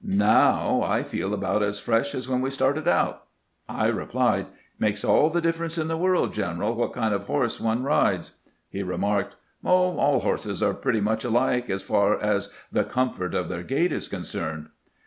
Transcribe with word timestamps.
Now 0.03 0.81
I 0.81 1.03
feel 1.03 1.31
about 1.31 1.61
as 1.61 1.79
fresh 1.79 2.15
as 2.15 2.27
when 2.27 2.41
we 2.41 2.49
started 2.49 2.87
out." 2.87 3.27
I 3.69 3.85
replied: 3.85 4.47
"It 4.47 4.49
makes 4.79 5.03
all 5.05 5.29
the 5.29 5.41
differ 5.41 5.65
ence 5.65 5.77
in 5.77 5.89
the 5.89 5.95
world, 5.95 6.33
general, 6.33 6.73
what 6.73 6.91
kind 6.93 7.13
of 7.13 7.27
horse 7.27 7.59
one 7.59 7.83
rides." 7.83 8.37
He 8.67 8.81
remarked:" 8.81 9.35
Oh, 9.63 9.97
all 9.99 10.21
horses 10.21 10.63
are 10.63 10.73
pretty 10.73 11.01
much 11.01 11.23
ahke, 11.23 11.69
as 11.69 11.83
far 11.83 12.19
as 12.19 12.51
the 12.71 12.83
comfort 12.83 13.35
of 13.35 13.47
their 13.47 13.61
gait 13.61 13.91
is 13.91 14.07
concerned." 14.07 14.69